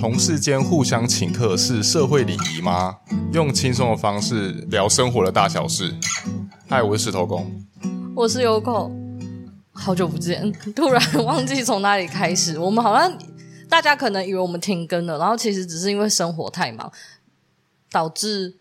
[0.00, 2.96] 同事间互相请客是社会礼仪吗？
[3.34, 5.94] 用轻松的方式聊生活的大小事。
[6.66, 7.46] 嗨，我是石头公，
[8.16, 8.90] 我是有口
[9.72, 12.58] 好久不见， 突然忘记从哪里开始。
[12.58, 13.12] 我们好像
[13.68, 16.90] 大家可能以为我们停更了，然后其实只是因为生活太忙，
[17.92, 18.56] 导致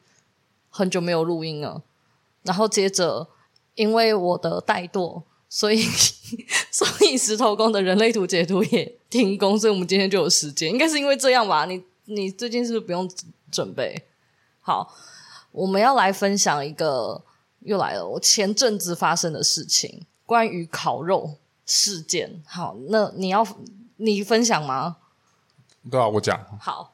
[0.68, 1.82] 很久没有录音了。
[2.44, 3.30] 然后接着
[3.76, 5.24] 因为我的怠惰。
[5.50, 5.82] 所以，
[6.72, 11.66] 所以石头公的人类图解读也停工，所以我们今天就有时间，应该是因为这样吧？
[11.66, 13.10] 你你最近是不是不用
[13.52, 14.06] 准备？
[14.62, 14.96] 好，
[15.52, 17.24] 我们要来分享一个
[17.62, 22.43] 又来了，我前阵子发生的事情，关于烤肉事件。
[22.46, 23.46] 好，那你要
[23.98, 24.98] 你分享吗？
[25.90, 26.40] 对啊，我讲。
[26.60, 26.93] 好。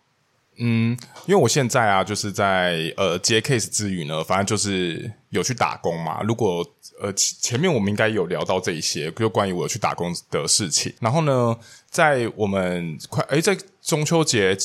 [0.58, 6.22] 嗯，因为我现在啊，就是在呃接 case 之余呢，反正就是有去打工嘛。
[6.22, 6.66] 如果
[7.02, 10.94] 呃前面我们应该有聊到这一些，就关于我去打工的事情。
[11.02, 11.58] 然后呢，
[11.90, 14.58] 在我们快诶在中秋节，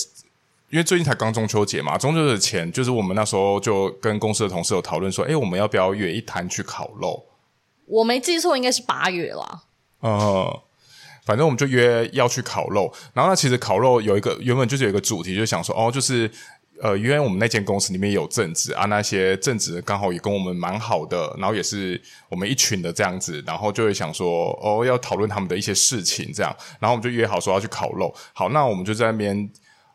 [0.68, 7.24] 因为最近才刚中秋节嘛，中秋节前就是我们那时候就跟公司的同事有讨论说，诶我们要不要约一摊去烤肉？
[7.86, 9.62] 我没记错，应该是八月啦。
[10.00, 10.62] 呃。
[11.30, 16.28] 反正我们就约要去烤肉，然后呢，其实烤肉有一个原本就是有一个主题，就想说哦，就是
[16.82, 28.12] 呃，因为我们那间公司里面有正职啊，那些正职刚好也跟我们蛮好的，然后也是我们一群的这样子，然后就会想说哦，要讨论他们的一些事情这样，然后我们就约好说要去烤肉。
[28.32, 29.48] 好，那我们就在那边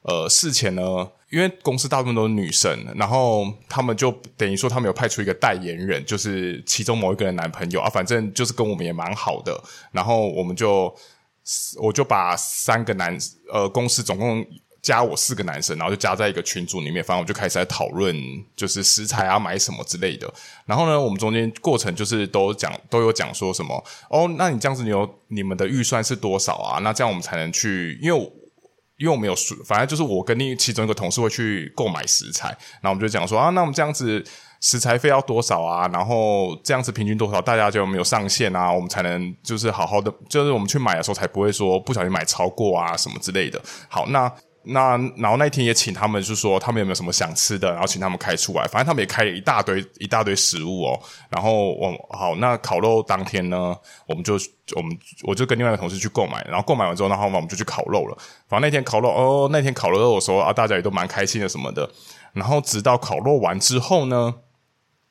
[0.04, 0.82] 呃事前呢，
[1.30, 10.96] 因为公司大部分都是女生，然后他们就等于说他们有派出一个代言人，就是其中某一个人男朋友啊，反正就是跟我们也蛮好的，然后我们就。
[11.80, 13.18] 我就把三个男
[13.52, 14.46] 呃公司总共
[14.82, 18.16] 加我四个男生，然后就加在一个群组里面，反正我就开始在讨论，
[18.56, 20.32] 就是食材啊买什么之类的。
[20.66, 26.80] 然后呢，我们中间过程就是都讲都有讲说什么哦，那你这样子你有你们的预算是多少啊？
[26.80, 28.20] 那这样我们才能去，因为
[28.98, 29.36] 因为我们有
[29.66, 32.50] 反正就是我跟另其中一个同事会去购买食材，
[32.82, 34.26] 然后我们就讲说啊，那我们这样子。
[34.66, 35.88] 食材费要多少啊？
[35.94, 43.62] 然后这样子平均多少，大家就没有上限啊，我们才能就是好好的，就是我们去买的时候才不会说不小心买超过啊什么之类的。
[43.88, 44.32] 好，那
[44.64, 48.64] 那然后那一天也请他们，就是说他们有没有什么想吃的，然后请他们开出来。
[48.64, 51.00] 反正他们也开了一大堆一大堆食物哦。
[51.30, 53.76] 然后我好，那烤肉当天呢，
[54.08, 54.34] 我们就
[54.76, 54.98] 我们
[55.28, 58.18] 我就跟另外一个同事去购买，然后购买完之后，然后我们就去烤肉了。
[58.50, 61.88] 反正那天烤肉哦，那天烤肉的时候啊，大家也都蛮开心的什么的。
[62.34, 64.34] 然后直到烤肉完之后呢。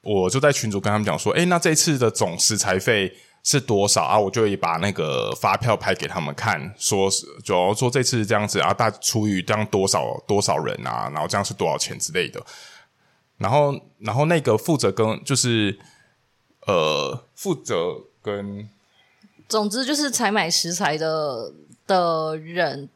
[0.04, 4.18] 我就在群组跟他们讲说，诶，那这次的总食材费是多少啊？
[4.18, 12.40] 我就会把那个发票拍给他们看，说是，就说这次这样子啊，大出于这样多少多少人啊，然后这样是多少钱之类的。
[13.38, 15.78] 然后，然后那个负责跟就是
[16.66, 18.68] 呃负责跟，
[19.48, 21.52] 总之就是采买食材的
[21.86, 22.88] 的人，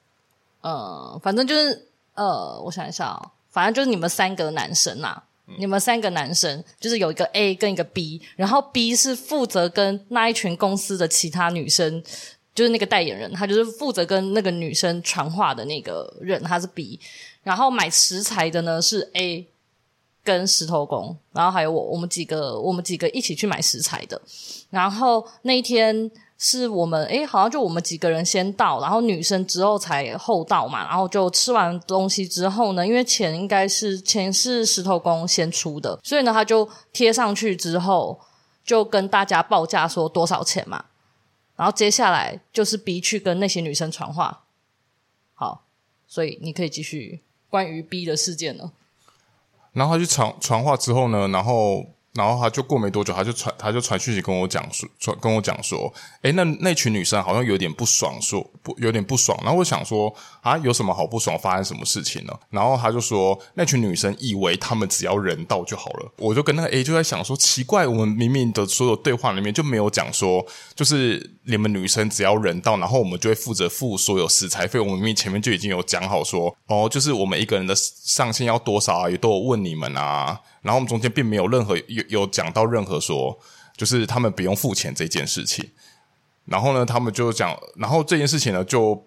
[0.61, 5.25] 呃，反正就是呃，我想一下哦，反正就是你们三个男生呐、啊。
[5.57, 12.03] 你们三个男生就是有一个 A 跟一个 B，然后 B 是负责跟那一群公司的其他女生，
[12.55, 17.01] 就是那个代言人，他就是负责跟那个女生传话的那个人，他是 B。
[17.43, 19.47] 然后买食材的呢是 A
[20.23, 24.21] 跟石头工，然后还有我，我们几个，我们几个一起去买食材的。
[24.71, 26.11] 然后那一天。
[26.41, 30.87] 是我们诶，好像就我们几个人先到，然后女生之后才后到嘛。
[30.87, 38.21] 然后就吃完东西之后呢，因为钱应该是钱是石头公先出的，所以呢他就贴上去之后
[38.65, 40.85] 就跟大家报价说多少钱嘛。
[41.57, 44.45] 然后接下来就是 B 去跟那些女生传话。
[45.35, 45.65] 好，
[46.07, 48.71] 所以你可以继续关于 B 的事件了。
[49.73, 51.87] 然后他去传传话之后呢，然后。
[52.19, 55.93] 然后他就过没多久，他就传他就传讯息跟我讲说，传跟我讲说，
[56.23, 59.39] 诶，那那群女生好像有点不爽，说不有点不爽。
[59.45, 60.13] 然后我想说
[60.43, 61.39] 啊，有什么好不爽？
[61.39, 62.37] 发生什么事情呢？
[62.51, 66.13] 然后他就说，那群女生以为他们只要人到就好了。
[66.17, 74.81] 我就跟那个 A 就在想说，奇怪，我们明明的所有对话里面就没有讲说，就是你们女生只要人到，然后我们就会负责付所有食材费。
[74.81, 80.41] 我们明明前面就已经有讲好说，哦，就是我们一个人的上限要多少啊，也都有问你们啊。
[80.63, 83.39] 然后我们中间并没有任何有有讲到任何说，
[83.77, 85.71] 就是他们不用付钱这件事情。
[86.45, 89.07] 然后呢，他们就讲，然后这件事情呢，就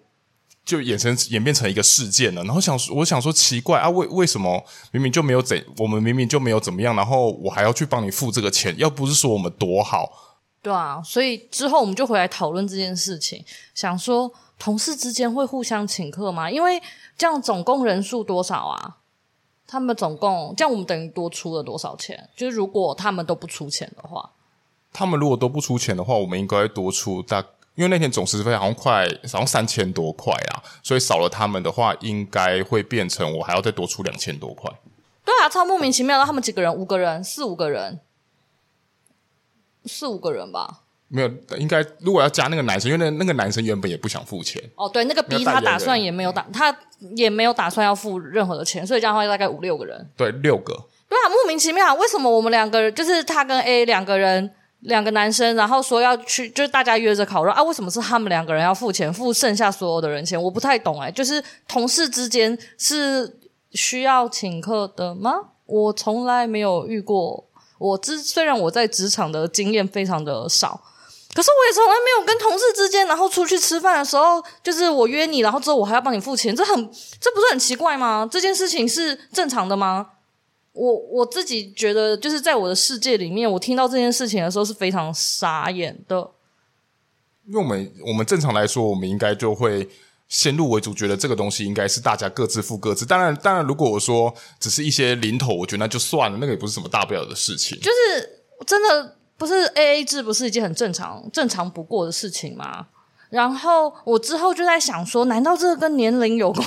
[0.64, 2.44] 就衍生演变成一个事件了。
[2.44, 8.72] 然后想，我想说奇怪啊，为为什么明明就没有怎，我们明明就没有怎么样，然后我还要去帮你付这个钱？
[8.78, 11.02] 要不是说我们多好，对啊。
[11.04, 13.44] 所以之后我们就回来讨论这件事情，
[13.74, 16.48] 想说同事之间会互相请客吗？
[16.48, 16.80] 因为
[17.18, 18.98] 这样总共人数多少啊？
[19.66, 22.28] 他们总共这样，我们等于多出了多少钱？
[22.36, 24.32] 就是如果他们都不出钱的话，
[24.92, 27.42] 他们如果都不出钱的话，我们应该多出大
[27.74, 34.70] 因为那天总时费好像快，好像三千多块啊，所以少了他们的话，应该会变成我还要再多出两千多块。
[35.24, 36.26] 对啊，超莫名其妙的。
[36.26, 36.74] 他们几个人？
[36.74, 37.24] 五个人？
[37.24, 38.00] 四五个人？
[39.86, 40.82] 四五个人吧？
[41.12, 44.62] 没有，应该如果要加那个男生，因为那那个男生原本也不想付钱。
[44.74, 46.74] 哦，对，那个 B 他打算也没有打，他
[47.14, 50.10] 也没有打算要付任何的钱，所以这样的话大概五六个人。
[50.16, 50.72] 对，六个。
[51.08, 54.50] 对啊，莫名其妙，为什么我们两个人就是他跟 A 两个人？
[54.80, 57.62] 两个男生，然后说要去，就是大家约着烤肉啊？
[57.62, 60.42] 为什么是他们两个人要付钱，付剩下所有的人钱？
[60.42, 63.38] 我不太懂哎，就是同事之间是
[63.70, 65.34] 需要请客的吗？
[65.66, 67.44] 我从来没有遇过。
[67.78, 70.80] 我之虽然我在职场的经验非常的少，
[71.34, 76.74] 可是我也从来没有跟同事之间，然后出去吃饭的时候，就是我约你，然后之后我还要帮你付钱，这很
[77.20, 78.28] 这不是很奇怪吗？
[78.30, 80.06] 这件事情是正常的吗？
[80.72, 86.30] 我我自己觉得，就是在我的世界里面，我听到这件事情的时候是非常傻眼的。
[87.46, 89.88] 因为我们我们正常来说，我们应该就会
[90.28, 93.04] 先入为主，觉得这个东西应该是大家各自付各自。
[93.04, 97.78] 当然，当然，如果我说只是一些零头，我觉得那就算了，那个也不是什么大不了的事情。
[97.80, 102.86] 就是真的不是 AA 制，不是一件很正常、正常不过的事情吗？
[103.28, 106.64] 然后我之后就在想说，难道这个跟年龄有关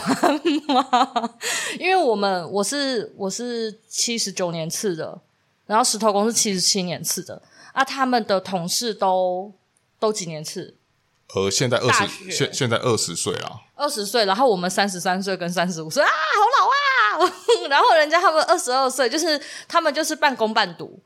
[0.67, 1.31] 吗？
[1.79, 5.17] 因为我们我是我是七十九年次的，
[5.67, 7.41] 然后石头公是七十七年次的
[7.71, 9.53] 啊，他们的同事都
[9.97, 10.75] 都几年次？
[11.33, 17.31] 呃，现在二十，现现在二十岁了，二十岁，然后我们三十三岁跟三十五岁啊，好老啊！
[17.71, 20.99] 然后人家他们二十二岁，就是他们就是半工半读。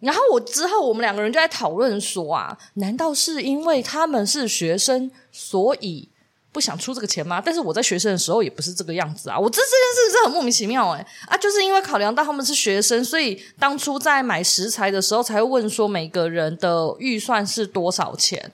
[0.00, 6.08] 然后我之后，我们两个人就在讨论说啊，难道是因为他们是学生，所以
[6.52, 7.42] 不想出这个钱吗？
[7.44, 18.52] 但是我在学生的时候也不是这个样子啊，我这这件事是很莫名其妙诶啊，就是因为考量到他们是学生，所以当初在买食材的时候才会问说每个人的预算是多少钱，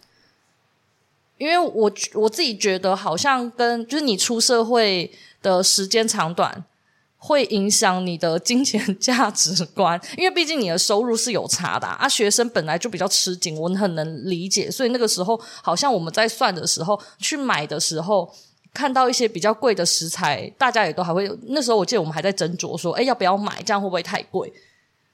[1.38, 5.12] 因为我我自己觉得好像跟就是你出社会
[5.42, 6.64] 的时间长短。
[7.24, 11.96] 会影响你的金钱价值观，因为毕竟你的收入是有差的啊。
[12.00, 14.69] 啊学生本来就比较吃紧，我很能理解。
[14.69, 18.28] 所以那个时候，好像我们在算的时候，去买的时候，
[18.74, 21.30] 看到一些比较贵的食材，大家也都还会。
[21.42, 23.62] 那时候我记得我们还在斟酌说，诶，要不要买？
[23.62, 24.52] 这样会不会太贵？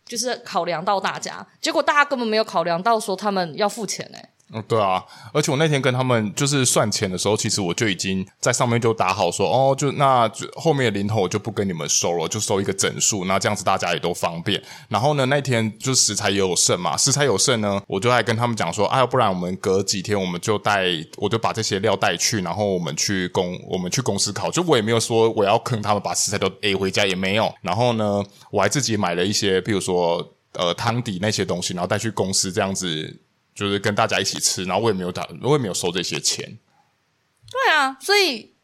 [0.07, 4.31] 就是考量到大家，结果大家根本没有考量到说他们要付钱诶。
[4.51, 14.63] 嗯，对啊，而且我那天跟他们就是算钱的时候，其实我就已经在上面就打好说，哦，就那就后面的零头我就不跟你们收了，就收一个整数，那这样子大家也都方便。
[14.89, 20.87] 然后呢，那天就食材也有剩嘛，食材有剩呢，我就还跟他们讲说，哎、啊，要不然我们隔几天我们就带，
[21.19, 27.53] 我就把这些料带去，然后我们去公我们去公司烤，就我也没有说我要坑他们把食材都 A 回家也没有。
[27.61, 33.15] 然后呢，我还自己买了一些，比如说呃汤底那些东西，然后带去公司这样子。
[33.59, 36.59] 就是跟大家一起吃，然后我也没有打，我也没有收这些钱。
[37.51, 38.55] 对啊，所以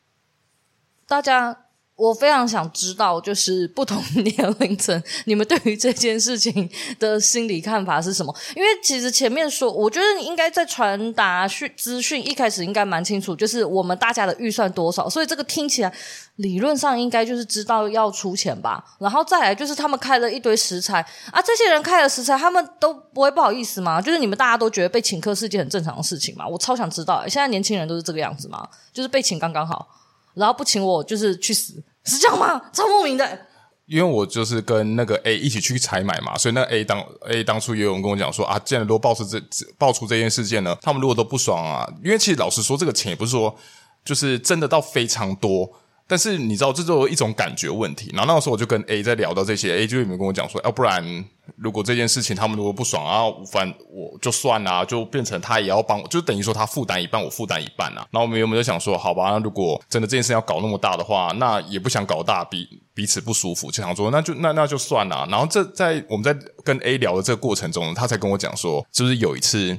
[1.08, 1.63] 大家。
[1.96, 6.68] 我非常想知道，就是不同 年龄层，你们对于这件事情
[6.98, 8.34] 的心理看法是什么？
[8.56, 15.92] 因为其实前面说，我觉得你应该在传达讯资讯一开始应该蛮清楚，就是我们大家的预算多少，所以这个听起来
[16.36, 18.84] 理论上应该就是知道要出钱吧。
[18.98, 21.00] 然后再来就是他们开了一堆食材
[21.30, 24.02] 啊，这些人开了食材，他们都不会不好意思吗？
[24.02, 26.44] 就是你们大家都觉得被请客是件很正常的事情吗？
[26.44, 28.68] 我超想知道，现在年轻人都是这个样子吗？
[28.92, 29.86] 就是被请刚刚好。
[30.34, 32.60] 然后不请我就是去死，是这样吗？
[32.72, 33.38] 超莫名的。
[33.86, 39.38] 因为我就是跟那个 A 一起去采买嘛，所以那 A 当 A 当初也有人跟我讲说啊，既然都爆出这
[39.76, 43.54] 爆出这件事件呢，他们如果都不爽啊，因为其实老实说，这个钱也不是说
[44.02, 45.70] 就是真的到非常多。
[46.06, 48.10] 但是你知道，这就是一种感觉问题。
[48.12, 51.24] 然后那个时候我就跟 A 在聊到这些，A 就有没有跟我讲说，要、不然
[51.56, 58.06] 如果这件事情他们如果不爽啊，反我就算啦，就变成他也要帮，就等于说他负担一半，我负担一半啊。
[58.10, 65.26] 然后我们有没有想说，好吧，那如果真的这件事要搞那么大的话，那也不想搞大，彼彼此不舒服，就想说那就那那就算了。
[65.30, 69.78] 然后这在我们在跟 A 聊的这个过程中，他才跟我讲说，就是有一次。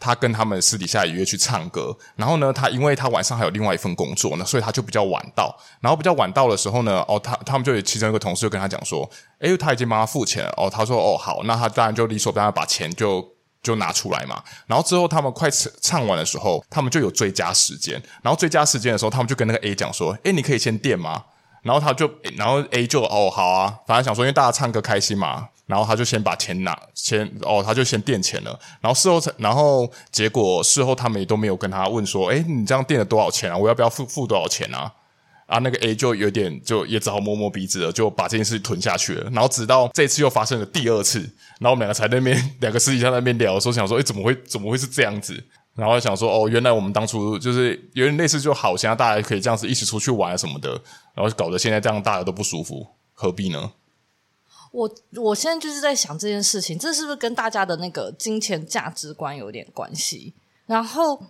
[0.00, 5.54] 他跟他们私底下也约去唱歌，然后呢，他因为他晚上还有另外一份工作呢，所以他就比较晚到。
[5.80, 9.08] 然后比较晚到的时候呢，哦，他他们就有其中一个同事就跟他讲说，
[9.40, 10.54] 诶，他已经帮他付钱了。
[10.56, 13.26] 哦，他说，哦，好，那他当然就理所当然把钱就
[13.62, 14.42] 就拿出来嘛。
[14.66, 15.50] 然后之后他们快
[15.82, 18.00] 唱完的时候，他们就有追加时间。
[18.22, 21.24] 然后追加时间的时候，他们就跟那个 A 讲说，诶，你可以先垫吗？
[21.62, 25.48] 然后他就，然后 A 就，哦，好啊，反正想说，因为大家唱歌开心嘛。
[25.68, 28.58] 然后他就先把钱拿，先哦，他就先垫钱了。
[28.80, 33.56] 然后事后才，然后结果事后他们也都没有跟他问说，诶，你这样垫了多少钱啊？
[33.56, 34.90] 我要不要付付多少钱啊？
[35.46, 39.30] 啊，那个 A 就有点就也只好摸摸鼻子了，就把这件事吞下去了。
[39.30, 41.20] 然后直到这次又发生了第二次，
[41.60, 45.42] 然后我们两个才在那边 两个私底下在那边聊，说想说，诶，怎么会怎么会是这样子？
[45.74, 50.70] 然后想说，哦，原来我们当初就是有点类似就好，现在大家可以这样子一起出去玩什么的，
[51.14, 53.70] 然后搞得现在这样大家都不舒服，何必呢？
[54.72, 60.34] 我我现在就是在想这件事情，这是不是跟大家的那个金钱价值观有点关系？
[60.66, 61.20] 然后。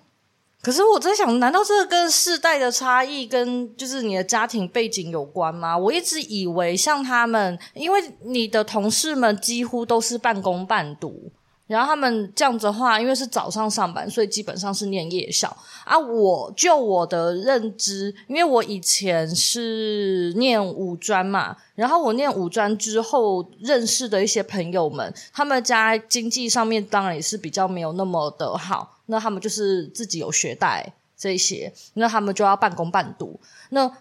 [0.61, 5.79] 可是我在想，难道这个跟世代的差异跟就是你的家庭背景有关吗？
[5.79, 11.31] 我一直以为像他们，因为你的同事们几乎都是半工半读。
[11.69, 15.97] 然后他们这样子的话，因为是早上上班，所以基本上是念夜校啊。
[15.97, 33.39] 我就我的认知，因为我以前是念五专嘛，然后我念五专之后认识的一些朋友们，他们家经济上面当然也是比较没有那么的好，那他们就是自己有学贷这些，那他们就要半工半读，
[33.71, 33.93] 那。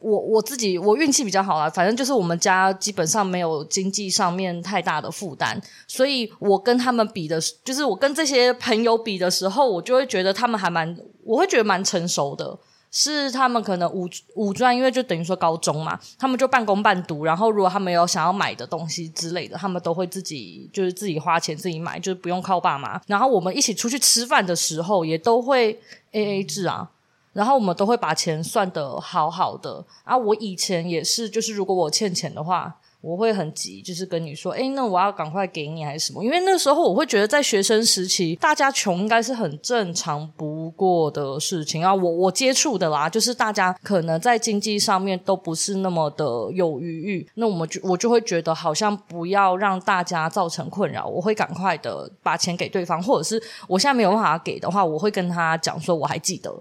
[0.00, 12.56] 我我自己我运气比较好啦，反正就是我们家基本上没有经济上面太大的负担，所以我跟他们比的，就是我跟这些朋友比的时候，我就会觉得他们还蛮，我会觉得蛮成熟的，
[12.92, 25.80] 是他们可能五五专，因为就等于说高中嘛，他们就半工半读，然后如果他们有想要买的东西之类的，他们都会自己就是自己花钱自己买，就是不用靠爸妈，然后我们一起出去吃饭的时候，也都会
[26.12, 26.88] AA 制啊。
[27.32, 30.16] 然后我们都会把钱算得好好的啊！
[30.16, 36.24] 我以前也是，就是如果我欠钱的话，我会很急，就是跟你说，诶，那我要赶快给你还是什么？
[36.24, 41.94] 因为那时候我会觉得，在学生时期，大家穷应该是很正常不过的事情啊。
[41.94, 56.52] 我我接触的啦，就是大家可能在经济上面都不是那么的有余裕，那我们就我就会觉得，好像不要让大家造成困扰，我会赶快的把钱给对方，或者是我现在没有办法给的话，我会跟他讲说，我还记得。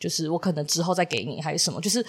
[0.00, 2.04] 就是我可能之后再给你还是什么，就是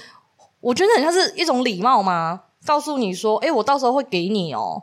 [0.61, 4.81] 我觉得很像是一种礼貌嘛，告诉你说，诶，我到时候会给你哦。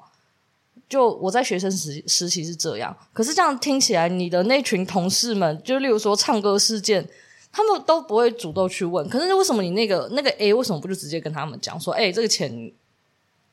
[0.88, 7.06] 就我在学生时时期是这样，可是这样听起来，你的那群同事们，就例如说唱歌事件，
[7.52, 9.06] 他们都不会主动去问。
[9.08, 12.72] 可是为什么你那个那个 A 为什么不就直接跟他们讲说，诶，这个钱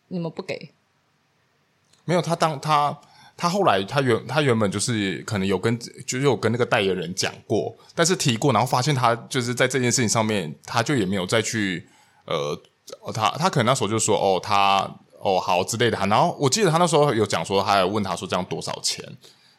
[0.07, 0.71] 你们不给？
[2.05, 2.99] 没有，他当他。
[3.37, 5.77] 他后来，他原他原本就是可能有跟，
[6.07, 11.85] 就是有跟那个代言人讲过，但是提过，然后发现他就是在这件事情上面，他就也没有再去，
[12.25, 12.57] 呃，
[13.13, 14.89] 他他可能那时候就说，哦，他
[15.19, 19.03] 哦好之类的，然后我记得他那时候有讲说，他还问他说这样多少钱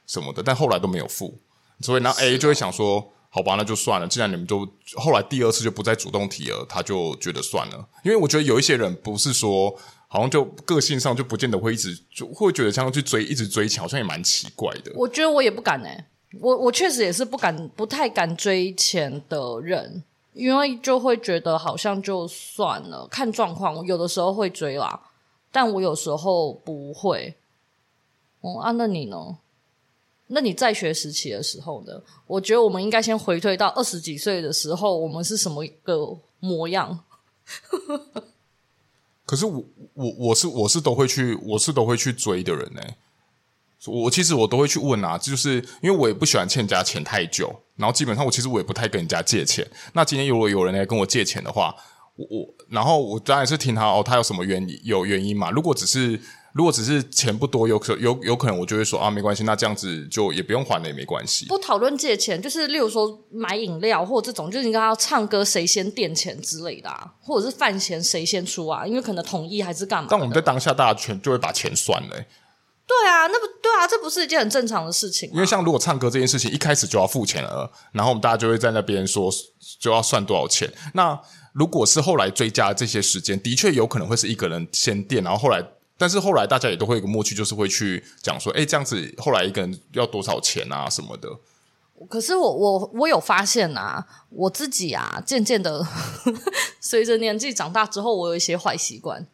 [0.06, 1.38] 什么的，但后来都没有付，
[1.80, 9.78] 所以那 A 就会想说，好吧，那就算了，既然你们都后来第二次就不再主动提了，他就觉得算了，因为我觉得有一些人不是说。
[10.08, 14.92] 好像就个性上就不见得会一直就会觉得像去追一直追钱，好像也蛮奇怪的。
[14.94, 16.06] 我觉得我也不敢欸，
[16.40, 23.84] 我我确实也是不敢，不太敢追钱的人，因为就会觉得好像就算了，看状况。
[23.84, 25.00] 有的时候会追啦，
[25.50, 27.34] 但我有时候不会。
[28.40, 29.38] 哦啊，那你呢？
[30.28, 32.02] 那你在学时期的时候呢？
[32.26, 37.04] 我觉得我们应该先回退到二十几岁的时候，我们是什么一个模样？
[39.26, 42.80] 可是我我我是我是都会去我是都会去追的人呢。
[43.86, 49.68] 我其实我都会去问啊，就是因为我也不喜欢欠人家钱太久，然后基本上我其实我也不太跟人家借钱。
[49.92, 51.74] 那今天如果有人来跟我借钱的话，
[52.14, 55.50] 我我然后我当然是听他哦，他有什么原因有原因嘛？
[55.50, 56.18] 如果只是。
[56.56, 61.44] 如果只是钱不多，有可有有可能我就会说啊，没关系，那这样子就也不用还了，也没关系。
[61.44, 70.08] 不讨论借钱，就是例如说买饮料或这种，就是你跟他唱歌谁先垫钱之类的啊，或者是饭钱谁先出啊，因为可能统一还是干嘛。
[70.10, 72.08] 但我们在当下，大家全就会把钱算了。
[72.08, 75.30] 对啊，那不对啊，这不是一件很正常的事情。
[75.34, 79.30] 因为像如果唱歌这件事情一开始就要付钱了，然后我们大家就会在那边说
[79.78, 80.72] 就要算多少钱。
[80.94, 81.20] 那
[81.52, 85.62] 如果是后来追加这些时间，的确有可能会是一个人先垫，然后后来。
[85.98, 91.28] 但是后来大家也都会有个默契，就是会去讲说，诶，这样子后来一个人要多少钱啊什么的。
[92.10, 95.82] 可是我我我有发现啊，我自己啊，渐渐的
[96.78, 99.26] 随着年纪长大之后，我有一些坏习惯，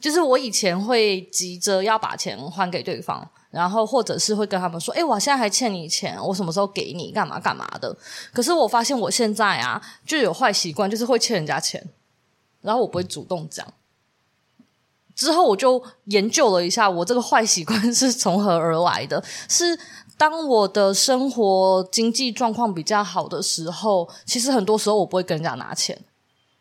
[0.00, 7.94] 就是我以前会急着要把钱还给对方，然后或者是会跟他们说，诶，我现在还欠你钱，我什么时候给你，干嘛干嘛的。
[8.32, 11.86] 可是我发现我现在啊，就有坏习惯，就是会欠人家钱，
[12.62, 13.66] 然后我不会主动讲。
[15.22, 19.22] 之后我就研究了一下，我这个坏习惯是从何而来的。
[19.48, 19.78] 是
[20.18, 25.96] 当我的生活经济状况比较好的时候，其实很多时候我不会跟人家拿钱。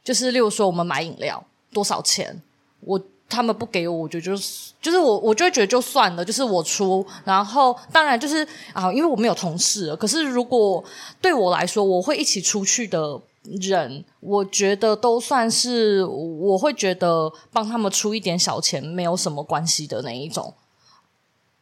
[0.04, 2.40] 就是例如说，我们买饮料多少钱，
[2.82, 7.04] 我他们不给我，我觉得就是就是我我就会觉得就算了，就是我出。
[7.26, 10.84] 然后当然就是啊，因为我没有同事，可是如果
[11.20, 13.20] 对我来说，我会一起出去的。
[13.44, 20.54] 人，我觉得都算是，我会觉得帮他们出一点小钱没有什么关系的那一种。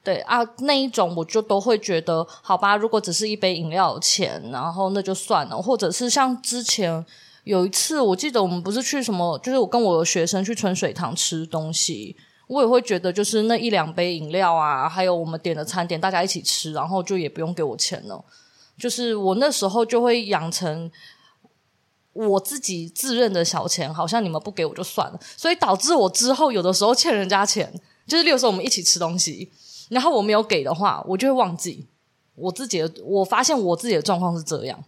[0.01, 2.75] 对啊，那一种我就都会觉得好吧。
[2.75, 5.61] 如果只是一杯饮料钱，然后那就算了。
[5.61, 7.05] 或者是像之前
[7.43, 12.15] 有一次，我记得我们不是去什么，就是我跟我的学生去春水堂吃东西，
[12.47, 18.23] 我也会觉得就是那一两杯饮料啊，还有我们点的餐点，大家一起吃，然后就也不用给我钱了。
[18.77, 20.89] 就是我那时候就会养成
[22.27, 27.71] 我自己自认的小钱，好像你们不给我就算了，所以导致我之后有的时候欠人家钱，
[28.05, 29.51] 就是例如说我们一起吃东西。
[29.89, 31.87] 然后我没有给的话，我就会忘记
[32.35, 32.91] 我自己的。
[33.03, 34.83] 我发现我自己的状况是这样。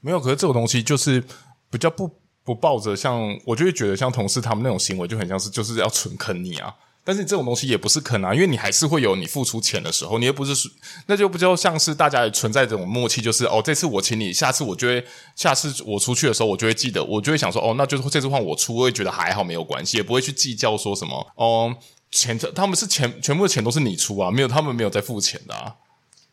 [0.00, 1.20] 没有，可是这种东西就是
[1.68, 2.08] 比较不
[2.44, 6.72] 不抱着像，我就会觉得像同事他们那种行为就很像是就是要纯坑你啊。
[7.02, 10.70] 但是这种东西也不是坑啊，因为你还是会有你付出钱的时候，你又不是
[11.06, 15.04] 那就不就像是大家也存在这种默契，就是哦，这次我请你，下次我就会，
[15.34, 21.76] 下次我出去的时候我就会记得，我就会想说哦，那就是这次换我出，我会觉得还好没有关系，也不会去计较说什么哦。
[22.12, 25.76] 钱，他们是钱，全部的钱都是你出啊，没有他们没有在付钱的啊。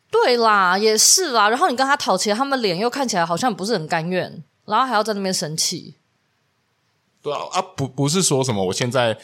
[0.09, 1.49] 对啦，也是啦。
[1.49, 5.93] 然后你跟他讨钱，他们脸又看起来好像不是很甘愿，然后还要在那边生气。
[7.21, 9.15] 对啊，啊不不是说什么，我现在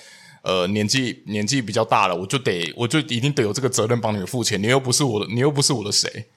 [0.44, 6.28] 呃年纪年纪比较大了，我就得我就一定得有这个责任帮你们付钱，你又不是我的，你又不是我的谁。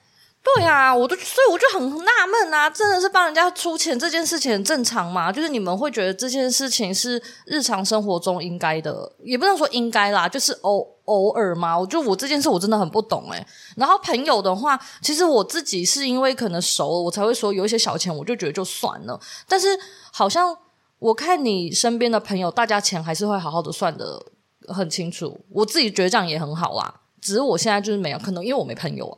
[0.55, 5.29] 对啊，我都所以我就很纳闷啊，真的是帮人家出钱这件事情正常吗？
[5.29, 11.77] 就是你们会觉得这件事情是日常生活中应该的，也不能说应该啦，就是偶偶尔嘛。
[11.77, 13.45] 我就我这件事我真的很不懂诶。
[13.75, 19.19] 然后朋友的话，其实我自己是因为可能熟了，我才会说有一些小钱，我就觉得就算了。
[19.49, 19.77] 但是
[20.13, 20.57] 好像
[20.99, 24.31] 我看你身边的朋友，大家钱还是会好好的算得
[24.67, 25.45] 很清楚。
[25.49, 29.17] 我自己觉得这样也很好啊，只是我现在就是没有，可能因为我没朋友啊。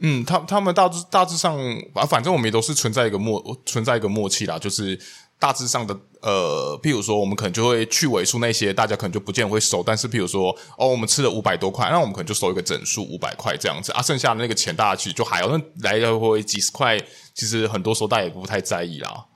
[0.00, 1.58] 嗯，他他们大致大致上，
[1.92, 4.98] 啊，反正我们也都是存在一个默存在一个默契啦，就是
[5.40, 16.96] 大致上的呃，譬如说，我们可能就会去尾数那些大家可能就不见会收，但是譬如说，哦，我们吃了五百多块，那我们可能就收一个整数五百块这样子啊，剩下的那个钱大家其实就还好，那来来回回几十块，
[17.34, 19.26] 其实很多时候大家也不太在意啦。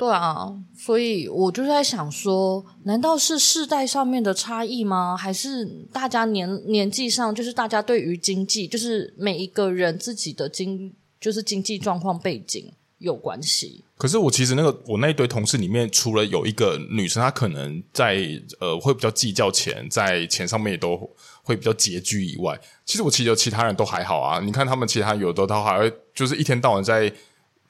[0.00, 5.14] 对啊，所以我就在想说，难道是世代上面的差异吗？
[5.14, 13.84] 还是大家年年纪上，就是大家对于经济，就是每一个人自己的经，就是经济状况背景有关系？
[13.98, 18.26] 可是我其实那个我那一堆同事里面，除了有一个女生，她可能在
[18.58, 20.96] 呃会比较计较钱，在钱上面也都
[21.42, 24.40] 会比较拮据以外，其实我其实其他人都还好啊。
[24.40, 27.12] 你看他们其他有的都还会就是一天到晚在。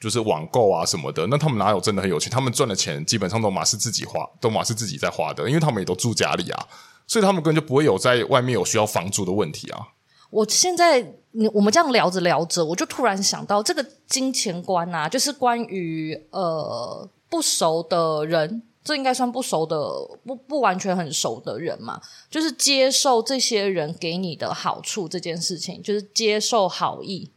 [0.01, 2.33] 就是网购啊什么的，那他们哪有真的很有钱？
[2.33, 6.67] 他们赚的钱基本上都嘛是自己花，都嘛是自己在花的，因为他们也都住家里啊，
[7.07, 9.89] 所以他们根本就不会有在外面有需要房租的问题啊。
[10.31, 11.15] 我现在
[11.53, 19.77] 我们这样聊着聊着，我就突然想到这个金钱观啊，就是关于呃不熟的人，这应该算不熟的，
[20.25, 27.33] 不不完全很熟的人嘛，就是接受这些人给你的好处这件事情，就是接受好意。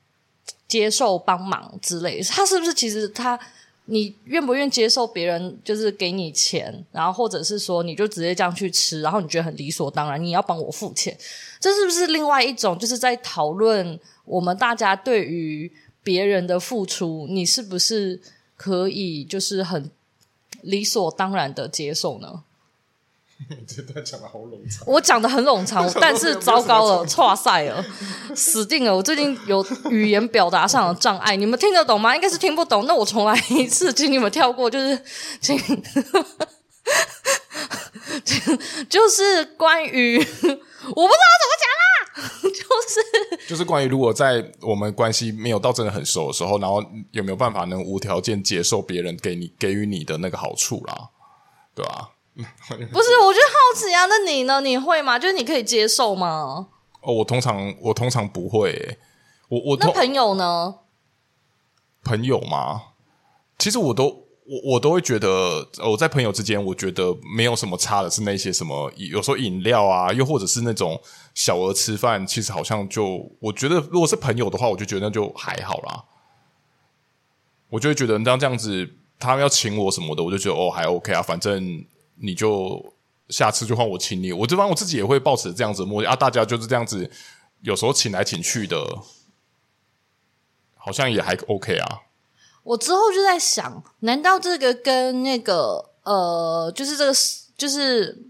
[0.73, 3.39] 接受帮忙之类，他是不是其实他，
[3.85, 11.15] 你愿不愿接受别人就是给你钱，然后或者是说你就直接这样去吃，然后你觉得很理所当然，你要帮我付钱，
[11.59, 18.19] 这是不是另外一种就是在讨论我们大家对于别人的付出，你是不是
[18.57, 19.91] 可以就是很
[20.63, 22.41] 理所当然的接受呢？
[23.67, 27.83] 这段讲的好冗长，我讲的很冗长， 但是糟糕了，挫赛了，
[28.35, 28.95] 死定了！
[28.95, 32.15] 我最近有语言表达上的障碍，你们听得懂吗？
[32.15, 32.85] 应该是听不懂。
[32.85, 35.01] 那我重来一次，请你们跳过，就是
[35.41, 35.57] 请，
[38.89, 40.43] 就是关于我不知
[40.93, 41.85] 道怎么讲啦，
[42.43, 51.09] 就是就是关于如果在我们关系没有到真的很熟的时候，然后有没有办法能无条件接受别人给你给予你的那个好处啦，
[51.75, 52.12] 对吧、啊？
[52.35, 54.05] 不是，我就好奇啊。
[54.07, 54.59] 那你呢？
[54.61, 55.19] 你会吗？
[55.19, 56.67] 就是你可以接受吗？
[57.01, 58.97] 哦，我通常我通常不会、欸。
[59.49, 60.75] 我我那朋友呢？
[62.03, 62.81] 朋友吗？
[63.59, 70.99] 其实我都我我都会觉得，我在朋友之间，我觉得没有什么差的，是那些什么有时候饮料啊，又或者是那种
[71.35, 76.05] 小额吃饭，其实好像就我觉得，如果是朋友的话，我就觉得那就还好啦。
[77.69, 81.85] 我就会觉得，当这样子，他们要请我什么的，我就觉得哦，还 OK 啊，反正。
[82.25, 82.93] 你就
[83.27, 87.11] 下次就换我请你，我这帮我自己也会抱持这样子的默啊，大家就是这样子，
[87.61, 88.77] 有时候请来请去的，
[90.77, 91.99] 好像也还 OK 啊。
[92.63, 97.13] 我之后就在想，难道这个跟那个呃，就是这个
[97.57, 98.25] 就是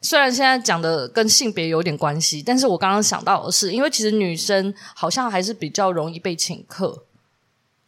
[0.00, 7.04] 虽然现在讲的跟性别有点关系，但是我刚刚想到的是，因为其实女生好像还是比较容易被请客。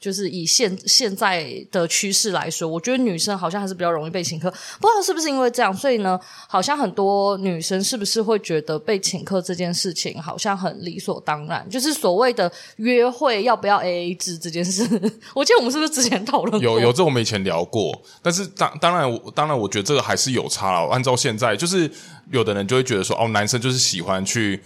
[0.02, 4.50] 就是以现现在的趋势来说，我觉得女生好像还是比较容易被请客。
[4.50, 11.64] 不知道是不是因为这样，所以呢，好像很多女生是不是会觉得被请客这件事情好像很理所当然？
[11.70, 14.82] 就是所谓的约会要不要 AA 制这件事，
[15.34, 16.60] 我记得我们是不是之前讨论过？
[16.60, 20.88] 有有这我们以前聊过，但是当当然当然，我觉得这个还是有差了。
[20.90, 21.88] 按照现在，就是
[22.32, 24.60] 有的人就会觉得说，哦，男生就是喜欢去。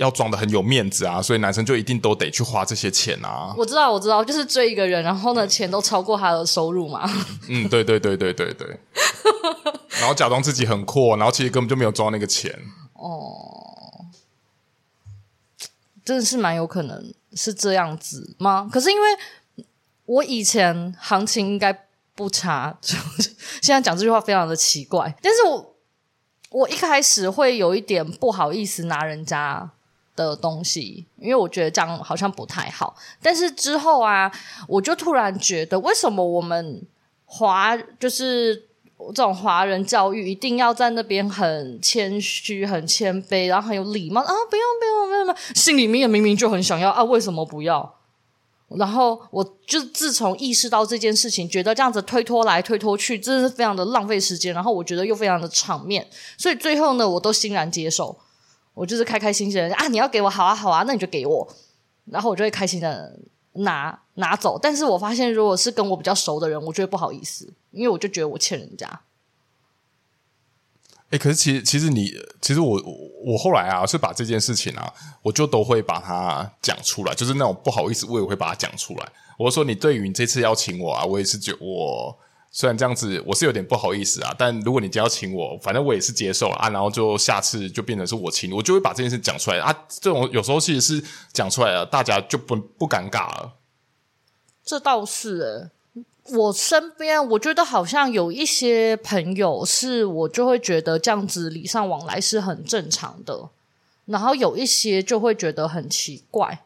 [0.00, 3.54] 要装的很有面子啊，所以男生就一定都得去花这些钱啊。
[3.54, 7.08] 我知道，我知道，就是追一个人，然后呢，钱都超过他的收入嘛。
[7.48, 8.80] 嗯，对对对对对对。
[10.00, 12.50] 然后假装自己很阔，然后其实根本就没有装那个钱。
[12.94, 14.06] 哦，
[16.02, 18.70] 真的是蛮有可能是这样子吗？
[18.72, 19.08] 可是因为
[20.06, 22.78] 我以前行情应该不差，
[23.60, 25.14] 现在讲这句话非常的奇怪。
[25.20, 25.76] 但是我
[26.48, 29.70] 我一开始会有一点不好意思拿人家
[30.24, 32.94] 的东西，因为我觉得这样好像不太好。
[33.22, 34.30] 但是之后啊，
[34.68, 36.82] 我就突然觉得，为什么我们
[37.26, 38.66] 华就是
[39.08, 44.32] 这种华人教育，一定要在那边很谦虚、很谦卑，然后很有礼貌啊？
[44.50, 47.94] 不用，不用，不用，不用，心里面明明就很想要啊，为什么不要？
[48.76, 54.54] 然后我就自从意识到这件事情，觉得这样子推脱来推脱去，真的是非常的浪费时间。
[54.54, 56.06] 然后我觉得又非常的场面，
[56.38, 58.16] 所以最后呢，我都欣然接受。
[58.74, 61.48] 我就是开开心心的啊，你要给我好啊好啊，那你就给我，
[62.06, 63.18] 然后我就会开心的
[63.52, 64.58] 拿拿走。
[64.58, 69.00] 但是我发现，如果是跟我比较熟的人，我就会不好意思，因为我就觉得我欠人家。
[71.10, 72.80] 哎，可是其实其实你其实我
[73.24, 79.12] 我后来啊，是把这件事情啊，我就都会把它讲出来，就是那种不好意思，我也会把它讲出来。
[79.36, 82.18] 我说你对于你这次邀请我啊，我也是觉我。
[82.52, 89.72] 虽然这样子，我是有点不好意思啊，但如果你只要请我，反正我也是接受啊，然后就下次就变成是我请你，我就会把这件事讲出来啊。
[89.88, 93.52] 这种有时候其实是讲出来了，大家就不不尴尬了。
[94.64, 96.04] 这倒是诶，
[96.36, 103.50] 我身边我觉得好像有一些朋友是，我就会觉得这样子礼尚往来是很正常的，
[104.06, 106.64] 然后有一些就会觉得很奇怪。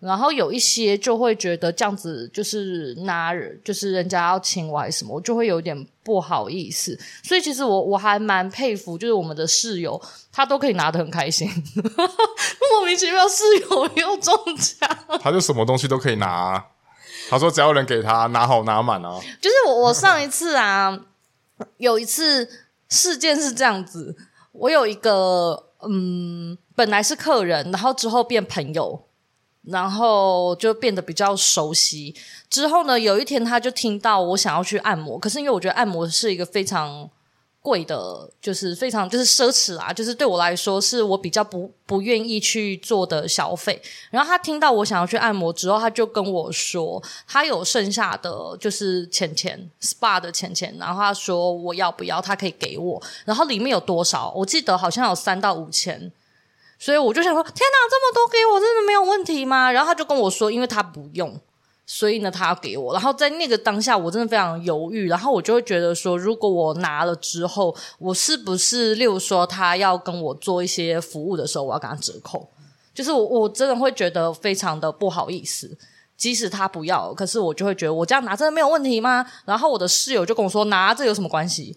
[0.00, 6.98] 然后有一些就会觉得这样子就是拿，就是人家要请我还是什么，我就会有点不好意思。
[7.22, 10.00] 所以其实我我还蛮佩服，就是我们的室友，
[10.32, 14.88] 他都可以拿得很开心， 莫名其妙室友又中奖，
[15.20, 16.64] 他就什么东西都可以拿。
[17.28, 19.20] 他说只要有人给他拿好拿满啊。
[19.38, 20.98] 就是我我上一次啊，
[21.76, 22.48] 有一次
[22.88, 24.16] 事件是这样子，
[24.52, 29.04] 我有一个嗯，本来是客人，然后之后变朋友。
[29.70, 32.14] 然后就变得比较熟悉。
[32.48, 37.08] 之后呢，有一天他就听到我想要去按摩，可是因为我觉得按摩是一个非常
[37.62, 43.80] 贵的，就是非常就是奢侈啦，就是对我来说是我比较不不愿意去做的消费。
[44.10, 53.02] 然后他听到我想要去按摩之后，他就跟我说他有剩下的就是钱钱 SPA 的钱钱，然后他说我要不要，他可以给我。
[53.26, 54.32] 然后里面有多少？
[54.34, 56.10] 我记得好像有三到五千。
[56.80, 59.70] 所以我就想说，天哪，这么多给我，真的没有问题吗？
[59.70, 61.38] 然后他就跟我说，因为他不用，
[61.84, 62.94] 所以呢，他要给我。
[62.94, 65.06] 然后在那个当下，我真的非常犹豫。
[65.06, 72.48] 然后我就会觉得说，如果我拿了之后，我是不是，例如说他要跟我做一些服务的时候，我要给他折扣？
[72.94, 75.76] 就是我，我真的会觉得非常的不好意思。
[76.16, 79.26] 即使他不要，可是我就会觉得，我这样拿真的没有问题吗？
[79.44, 81.76] 然后我的室友就跟我说，拿这有什么关系？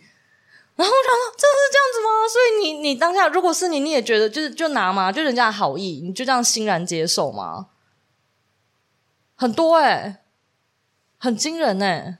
[0.75, 2.09] 然后我想说，真的是这样子吗？
[2.27, 5.11] 所以你你当下如果是你，你也觉得就是就拿嘛？
[5.11, 7.67] 就人家的好意，你就这样欣然接受吗？
[9.35, 10.23] 很多哎、
[11.17, 12.19] 很惊人哎、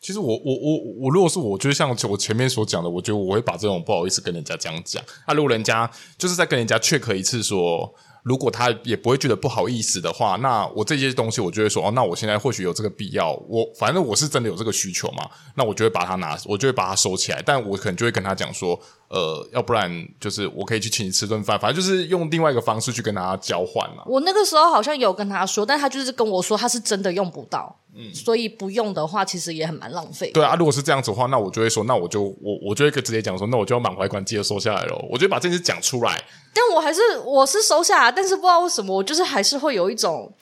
[0.00, 5.02] 其实我我我我如果是我，就是像我前面所讲的，我觉得我会把这种不好意思跟人家这样讲。
[5.26, 7.94] 那、啊、如果人家就是在跟人家确认一次说。
[8.22, 18.78] 如果他也不会觉得不好意思的话，那我这些东西我就会说哦，那我现在或许有这个必要，我反正我是真的有这个需求嘛，那我就会把它拿，我就会把它收起来，但我可能就会跟他讲说，
[19.08, 19.90] 呃，要不然
[20.20, 24.02] 就是我可以去请你吃顿饭，反正就是用另外一个方式去跟他交换嘛。
[24.06, 27.74] 我那个时候好像有跟他说，但他就是跟我说他是真的用不到。
[27.94, 30.30] 嗯，所以不用的话，其实也很蛮浪费。
[30.30, 34.94] 对啊，如果是这样子的话，那我就会说，那我就我我就会直接讲说，那我就要满怀感激的收下来了。
[35.10, 36.22] 我就把这件事讲出来。
[36.52, 40.32] 但我还是我是收下来，但是不知道为什么，我就是还是会有一种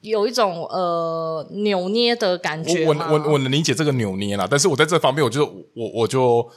[0.00, 2.86] 有一种呃扭捏的感觉。
[2.86, 6.48] 我我我能理解这个扭捏啦，但是我在这方面，我就我我就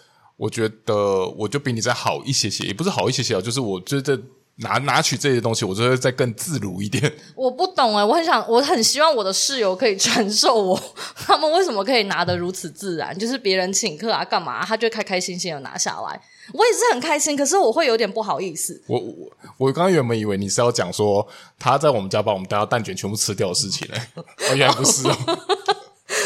[0.42, 4.20] 我觉得我就比你再好一些些，也不是好一些些啊，就是我觉得
[4.56, 7.14] 拿拿取这些东西，我就会再更自如一点。
[7.38, 10.84] 我不懂哎，我很想，我很希望我的室友可以传授我，
[11.16, 13.16] 他们为什么可以拿得如此自然？
[13.16, 16.20] 就是别人请客啊，干嘛、啊，他就开开心心的拿下来。
[16.54, 18.82] 我也是很开心，可是我会有点不好意思。
[18.88, 21.26] 我我我刚刚原本以为你是要讲说
[21.60, 25.16] 他在我们家把我们家蛋卷全部吃掉的事情嘞，哦，原来不是哦。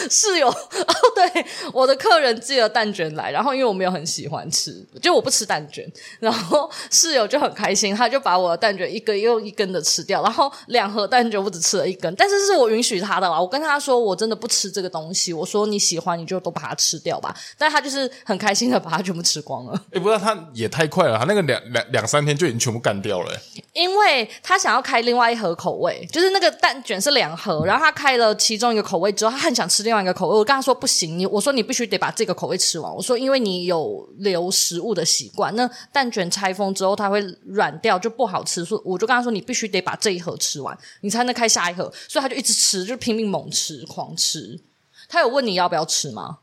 [0.09, 0.55] 室友 哦，
[1.15, 5.85] 对，我的客人寄了蛋卷来，然后因为我没有很喜欢吃，就我不吃蛋卷，
[6.19, 19.73] 然后室友就很开心，他就把我的蛋卷一根又一根的吃掉，然后两盒蛋卷我只吃了一根，但是是我允许他的啦，我跟他说我真的不吃这个东西，我说你喜欢你就都把它吃掉吧，但他就是很开心的把它全部吃光了。
[19.91, 23.31] 哎，不知道他也太快了，他那个两两两三天就已经全部干掉了。
[23.73, 30.37] 因为他想要开另外一盒口味，就是那个蛋卷是两盒，然后他开了其中一个口味之后，他很想吃另外一个口味。
[30.37, 32.93] 我跟他说不行，你我说你必须得把这个口味吃完。
[32.93, 38.63] 我说因为你有留食物的习惯，那蛋卷拆封之后它会软掉，就不好吃。
[38.65, 41.91] 所以我就跟他说，你必须得把这一盒吃完，你才能开下一盒。
[42.07, 44.59] 所以他就一直吃，就拼命猛吃，狂吃。
[45.07, 46.39] 他有问你要不要吃吗？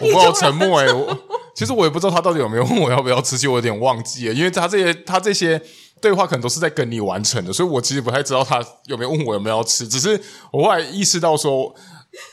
[0.00, 1.06] 我不知道沉默哎、欸，我
[1.60, 5.60] 其实我也不知道他到底有没有问我要不要吃，其实我有点忘记了，因为他这些他这些。
[6.00, 9.86] 对话可能都是在跟你完成的，所以我其实不太知道他有没有问我有没有要吃。
[9.86, 10.18] 只是
[10.50, 11.74] 我后来意识到说，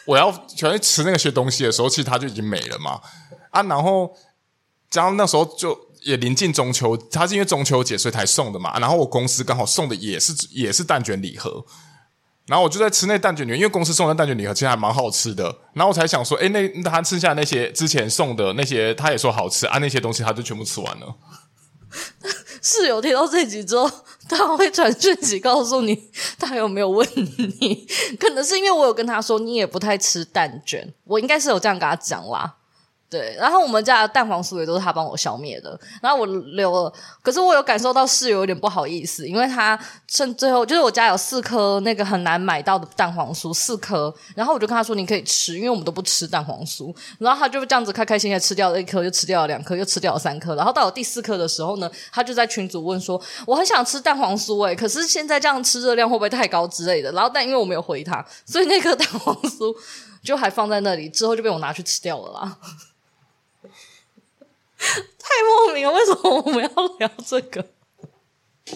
[0.05, 3.01] 我要全去吃那些东西的时候，其实他就已经没了嘛。
[3.51, 4.09] 啊，然后
[4.89, 8.79] 加上那时候就也临近中秋，他是因为中秋节所以才送的嘛。
[8.79, 11.65] 然后我公司刚好送的也是也是蛋卷礼盒，
[12.47, 15.43] 然后我就在吃那蛋卷里面，因为公司送的蛋卷礼盒其实还蛮好吃的。
[15.73, 21.15] 然后我才想说，诶，那他吃下那些之前送的那些，他也说好吃啊，那些东西他就全部吃完了。
[22.61, 23.89] 室友听到这集之后，
[24.29, 27.87] 他会传讯息告诉你他有没有问你，
[28.19, 32.55] 可能是因为我有跟他说你也不太吃蛋卷，我应该是有这样跟他讲啦。
[33.09, 59.73] 对，然后我们家的蛋黄酥也都是他帮我消灭的，然后我留了，可是我有感受到室友有点不好意思，因为他趁最后就是我家有四颗那个很难买到的蛋黄酥，四颗，然后我就跟他说你可以吃，因为我们都不吃蛋黄酥，然后他就这样子开开心心吃掉了一颗，又吃掉了两颗，又吃掉了三颗，然后到了第四颗的时候呢，他就在群组问说我很想吃蛋黄酥诶，可是现在这样吃热量会不会太高之类的，然后但因为我没有回他，所以那颗蛋黄酥
[60.21, 62.57] 就还放在那里，之后就被我拿去吃掉了啦。
[65.17, 65.29] 太
[65.65, 67.65] 莫名了，为什么我们要聊这个？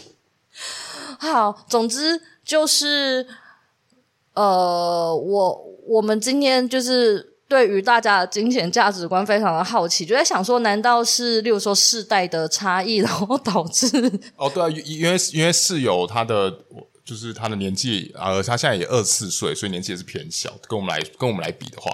[1.19, 3.27] 好，总之就是，
[4.33, 13.87] 呃，我我们今天就是对于大家的金钱价值观非常的好奇，就在想说，难道是例如说世代的差异，然后导致？
[14.35, 16.51] 哦，对啊，因为因为室友他的
[17.05, 21.91] 就是他的年纪，呃，他现在也二十四岁，所以年纪也是偏小，跟我们来跟我们来比的话。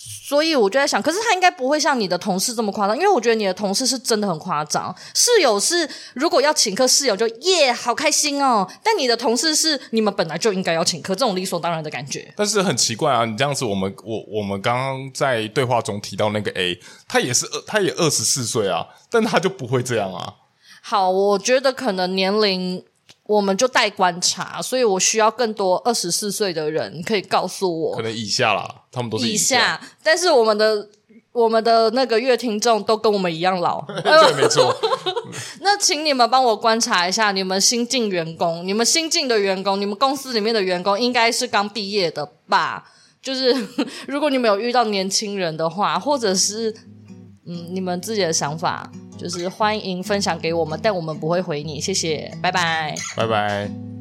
[0.00, 4.94] 所以我就在想，可是他应该不会像你的同事这么夸张，因为我觉得你的同事是真的很夸张。
[5.12, 8.64] 室友是如果要请客，室友就耶，好开心哦。
[8.82, 12.32] 但你的同事是你们本来就应该要请客，这种理所当然的感觉。
[12.36, 20.34] 但是很奇怪啊，你这样子，我们我我们刚刚在对话中提到那个 A，他也是二，他也二十四岁啊，但他就不会这样啊。
[20.80, 22.84] 好，我觉得可能年龄。
[23.28, 30.88] 我们就待观察，所以我需要更多二十四岁的人可以告诉我，可能以下啦，他们都是以下，但是我们的
[31.32, 34.74] 我们的那个乐听众都跟我们一样老， 对，没错。
[35.60, 42.90] 那请你们帮我观察一下，你们新进员工，你们新进的员工，你们公司里面的员工应该是刚毕业的吧？
[43.20, 43.54] 就是
[44.08, 46.74] 如果你们有遇到年轻人的话，或者是。
[47.50, 53.97] 嗯，你们自己的想法就是欢迎分享给我们，但我们不会回你，谢谢，拜拜，拜拜。